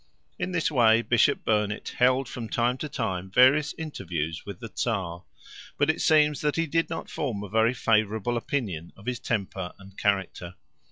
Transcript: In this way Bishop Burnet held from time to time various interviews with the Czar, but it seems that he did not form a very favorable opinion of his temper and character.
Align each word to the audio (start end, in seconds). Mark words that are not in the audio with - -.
In 0.39 0.51
this 0.51 0.71
way 0.71 1.03
Bishop 1.03 1.45
Burnet 1.45 1.89
held 1.99 2.27
from 2.27 2.49
time 2.49 2.75
to 2.79 2.89
time 2.89 3.29
various 3.29 3.71
interviews 3.77 4.47
with 4.47 4.59
the 4.59 4.71
Czar, 4.75 5.25
but 5.77 5.91
it 5.91 6.01
seems 6.01 6.41
that 6.41 6.55
he 6.55 6.65
did 6.65 6.89
not 6.89 7.07
form 7.07 7.43
a 7.43 7.49
very 7.49 7.75
favorable 7.75 8.35
opinion 8.35 8.93
of 8.97 9.05
his 9.05 9.19
temper 9.19 9.73
and 9.77 9.95
character. 9.99 10.55